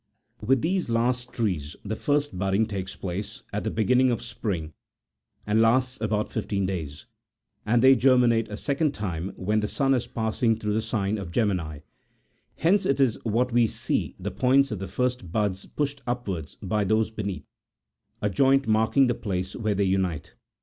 With 0.43 0.63
these 0.63 0.89
last 0.89 1.31
trees 1.31 1.75
the 1.85 1.95
first 1.95 2.35
budding 2.39 2.65
takes 2.65 2.95
place88 2.95 3.41
at 3.53 3.63
the 3.63 3.69
beginning 3.69 4.09
of 4.09 4.23
spring, 4.23 4.73
and 5.45 5.61
lasts 5.61 6.01
about 6.01 6.31
fifteen 6.31 6.65
days; 6.65 7.05
and 7.67 7.83
they 7.83 7.95
ger 7.95 8.15
minate 8.17 8.49
a 8.49 8.57
second 8.57 8.95
time 8.95 9.29
when 9.35 9.59
the 9.59 9.67
sun 9.67 9.93
is 9.93 10.07
passing 10.07 10.55
through 10.57 10.73
the 10.73 10.81
si 10.81 10.97
on 10.97 11.19
of 11.19 11.29
Gemini: 11.31 11.81
hence 12.55 12.83
it 12.87 12.99
is 12.99 13.19
that 13.23 13.51
we 13.53 13.67
see 13.67 14.15
the 14.19 14.31
points 14.31 14.71
of 14.71 14.79
the 14.79 14.87
first 14.87 15.31
buds 15.31 15.67
pushed 15.67 16.01
upwards 16.07 16.55
by 16.63 16.83
those 16.83 17.11
beneath, 17.11 17.45
a 18.23 18.29
joint 18.31 18.65
marking 18.67 19.05
the 19.05 19.13
place 19.13 19.55
where 19.55 19.75
they 19.75 19.83
unite. 19.85 20.33